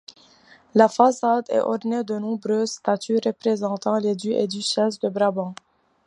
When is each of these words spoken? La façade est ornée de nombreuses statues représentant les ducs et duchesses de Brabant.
La 0.73 0.87
façade 0.89 1.45
est 1.49 1.59
ornée 1.59 2.03
de 2.03 2.17
nombreuses 2.17 2.71
statues 2.71 3.19
représentant 3.23 3.99
les 3.99 4.15
ducs 4.15 4.31
et 4.33 4.47
duchesses 4.47 4.97
de 4.97 5.09
Brabant. 5.09 5.53